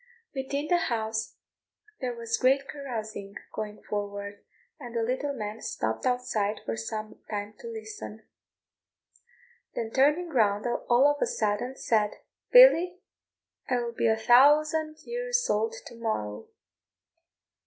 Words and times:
Within 0.33 0.67
the 0.67 0.85
house 0.89 1.35
there 1.99 2.15
was 2.15 2.39
great 2.39 2.67
carousing 2.67 3.35
going 3.53 3.83
forward, 3.83 4.43
and 4.79 4.95
the 4.95 5.03
little 5.03 5.31
man 5.35 5.61
stopped 5.61 6.07
outside 6.07 6.59
for 6.65 6.75
some 6.75 7.19
time 7.29 7.53
to 7.59 7.67
listen; 7.67 8.23
then 9.75 9.91
turning 9.91 10.29
round 10.29 10.65
all 10.65 11.05
of 11.07 11.21
a 11.21 11.27
sudden, 11.27 11.75
said, 11.75 12.15
"Billy, 12.51 12.97
I 13.69 13.75
will 13.75 13.93
be 13.93 14.07
a 14.07 14.17
thousand 14.17 15.03
years 15.03 15.47
old 15.51 15.75
to 15.85 15.93
morrow!" 15.95 16.47